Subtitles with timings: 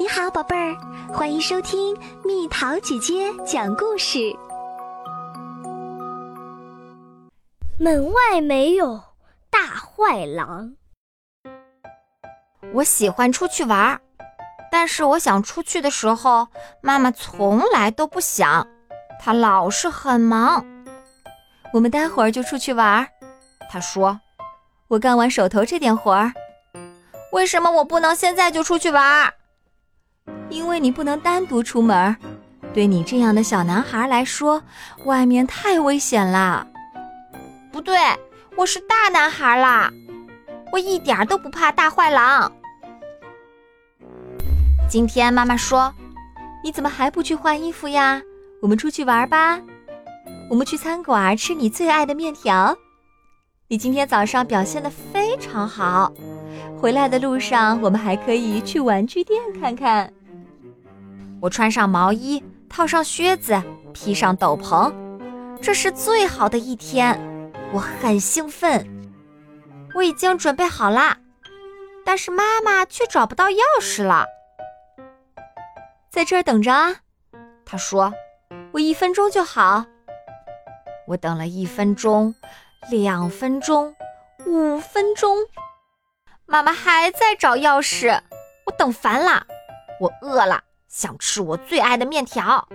[0.00, 0.76] 你好，宝贝儿，
[1.12, 4.32] 欢迎收听蜜桃姐姐讲故事。
[7.80, 9.02] 门外没有
[9.50, 10.74] 大坏狼。
[12.72, 14.00] 我喜欢出去玩，
[14.70, 16.46] 但是我想出去的时候，
[16.80, 18.68] 妈妈从来都不想，
[19.18, 20.64] 她老是很忙。
[21.72, 23.08] 我们待会儿就出去玩，
[23.68, 24.20] 她说。
[24.86, 26.32] 我干完手头这点活儿，
[27.32, 29.34] 为什么我不能现在就出去玩？
[30.50, 32.16] 因为你不能单独出门，
[32.72, 34.62] 对你这样的小男孩来说，
[35.04, 36.66] 外面太危险啦。
[37.70, 37.98] 不对，
[38.56, 39.90] 我是大男孩啦，
[40.72, 42.50] 我一点都不怕大坏狼。
[44.88, 45.92] 今天妈妈说
[46.64, 48.22] ：“你怎么还不去换衣服呀？
[48.62, 49.60] 我们出去玩吧，
[50.48, 52.76] 我们去餐馆吃你最爱的面条。
[53.68, 56.10] 你今天早上表现的非常好，
[56.80, 60.10] 回来的路上我们还可以去玩具店看看。”
[61.40, 64.92] 我穿上毛衣，套上靴子，披上斗篷，
[65.62, 67.18] 这是最好的一天。
[67.72, 68.86] 我很兴奋，
[69.94, 71.16] 我已经准备好啦。
[72.04, 74.26] 但是妈妈却找不到钥匙了，
[76.10, 76.96] 在这儿等着啊。
[77.66, 78.12] 她说
[78.72, 79.84] ：“我一分钟就好。”
[81.06, 82.34] 我等了一分钟，
[82.90, 83.94] 两分钟，
[84.46, 85.36] 五分钟，
[86.46, 88.18] 妈妈还在找钥匙。
[88.64, 89.46] 我等烦了，
[90.00, 90.62] 我饿了。
[90.88, 92.66] 想吃我最爱的面条，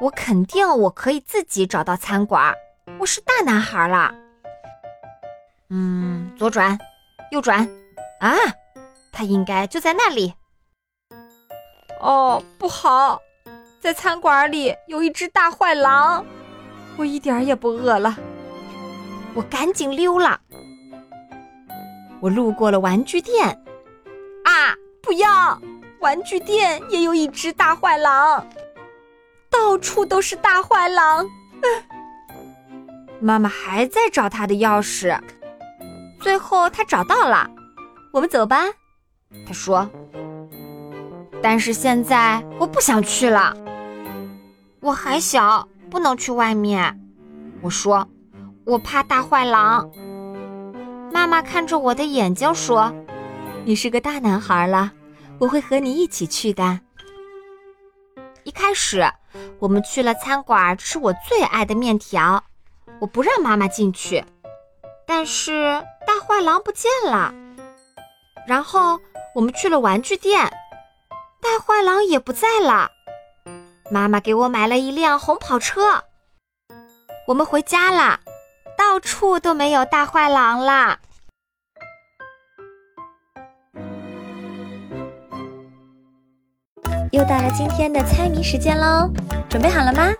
[0.00, 2.52] 我肯定我可以自己找到餐馆。
[2.98, 4.12] 我是大男孩了。
[5.70, 6.76] 嗯，左转，
[7.30, 7.66] 右转，
[8.18, 8.34] 啊，
[9.12, 10.34] 他应该就在那里。
[12.00, 13.20] 哦，不好，
[13.80, 16.26] 在餐馆里有一只大坏狼。
[16.96, 18.16] 我一点也不饿了，
[19.34, 20.40] 我赶紧溜了。
[22.20, 23.46] 我路过了玩具店，
[24.44, 25.60] 啊，不要！
[26.04, 28.46] 玩具店也有一只大坏狼，
[29.50, 31.26] 到处都是大坏狼。
[33.20, 35.18] 妈妈还在找他的钥匙，
[36.20, 37.48] 最后他找到了。
[38.12, 38.64] 我们走吧，
[39.46, 39.88] 他说。
[41.42, 43.56] 但是现在我不想去了，
[44.80, 47.00] 我还小，不能去外面。
[47.62, 48.06] 我说，
[48.66, 49.90] 我怕大坏狼。
[51.10, 52.94] 妈妈看着我的眼睛说
[53.64, 54.92] ：“你是个大男孩了。”
[55.38, 56.80] 我会和你一起去的。
[58.44, 59.04] 一开始，
[59.58, 62.42] 我们去了餐馆吃我最爱的面条，
[63.00, 64.24] 我不让妈妈进去。
[65.06, 67.34] 但是大坏狼不见了。
[68.46, 69.00] 然后
[69.34, 70.50] 我们去了玩具店，
[71.40, 72.90] 大坏狼也不在了。
[73.90, 76.04] 妈妈给我买了一辆红跑车。
[77.26, 78.20] 我们回家了，
[78.76, 80.98] 到处都没有大坏狼了。
[87.14, 89.08] 又到了今天的猜谜时间喽，
[89.48, 90.12] 准备好了吗？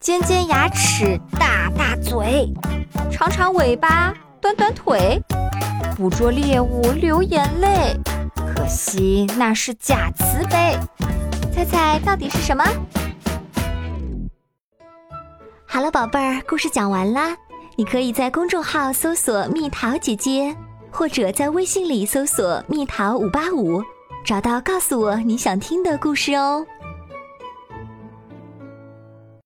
[0.00, 2.50] 尖尖牙齿，大大嘴，
[3.12, 5.22] 长长尾巴，短短腿，
[5.98, 7.94] 捕捉猎物流眼泪，
[8.54, 10.78] 可惜那是假慈悲。
[11.52, 12.64] 猜猜到底是什么？
[15.66, 17.36] 好了，宝贝儿，故事讲完啦。
[17.76, 20.56] 你可以在公众号搜索“蜜桃姐姐”，
[20.90, 23.82] 或者在微信里搜索“蜜桃五八五”。
[24.24, 26.64] 找到，告诉我你想听的故事哦。